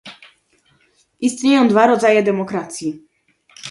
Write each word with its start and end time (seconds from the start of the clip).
Istnieją 1.19 1.67
dwa 1.67 1.87
rodzaje 1.87 2.23
demokracji 2.23 3.07